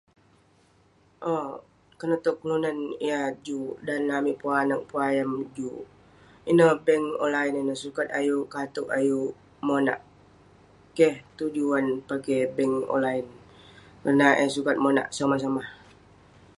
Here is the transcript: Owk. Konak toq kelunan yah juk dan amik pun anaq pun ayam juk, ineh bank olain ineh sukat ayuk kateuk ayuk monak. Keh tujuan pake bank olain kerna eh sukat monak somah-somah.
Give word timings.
Owk. 1.31 1.55
Konak 1.99 2.21
toq 2.25 2.35
kelunan 2.41 2.77
yah 3.09 3.25
juk 3.45 3.73
dan 3.87 4.03
amik 4.17 4.37
pun 4.41 4.53
anaq 4.63 4.81
pun 4.89 4.99
ayam 5.11 5.31
juk, 5.57 5.79
ineh 6.51 6.73
bank 6.85 7.05
olain 7.25 7.53
ineh 7.61 7.77
sukat 7.83 8.07
ayuk 8.19 8.45
kateuk 8.53 8.89
ayuk 8.99 9.31
monak. 9.67 9.99
Keh 10.97 11.15
tujuan 11.37 11.85
pake 12.09 12.37
bank 12.57 12.75
olain 12.95 13.27
kerna 14.03 14.29
eh 14.43 14.49
sukat 14.55 14.75
monak 14.85 15.07
somah-somah. 15.17 15.67